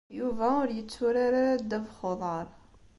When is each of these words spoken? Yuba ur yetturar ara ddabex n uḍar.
Yuba 0.17 0.47
ur 0.61 0.69
yetturar 0.77 1.33
ara 1.41 1.61
ddabex 1.61 1.95
n 1.97 2.01
uḍar. 2.11 2.47